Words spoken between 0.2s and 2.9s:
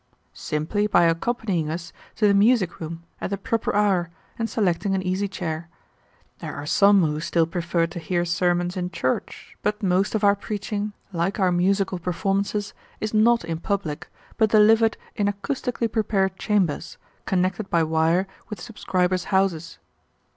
"Simply by accompanying us to the music